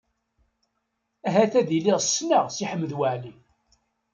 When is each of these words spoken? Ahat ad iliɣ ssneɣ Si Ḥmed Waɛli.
Ahat 1.27 1.53
ad 1.59 1.69
iliɣ 1.77 1.99
ssneɣ 2.01 2.45
Si 2.49 2.65
Ḥmed 2.71 2.91
Waɛli. 2.99 3.33